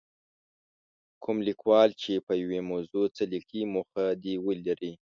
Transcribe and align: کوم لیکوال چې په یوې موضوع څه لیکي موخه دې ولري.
کوم 1.23 1.37
لیکوال 1.47 1.89
چې 2.01 2.11
په 2.25 2.33
یوې 2.41 2.59
موضوع 2.71 3.05
څه 3.15 3.23
لیکي 3.33 3.61
موخه 3.73 4.05
دې 4.23 4.33
ولري. 4.45 4.93